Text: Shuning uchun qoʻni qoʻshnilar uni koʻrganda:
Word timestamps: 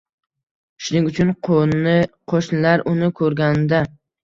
Shuning 0.85 1.09
uchun 1.09 1.33
qoʻni 1.49 1.95
qoʻshnilar 2.35 2.87
uni 2.95 3.13
koʻrganda: 3.23 3.87